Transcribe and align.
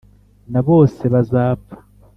na 0.51 0.61
bose 0.67 1.03
bazapfa. 1.13 1.75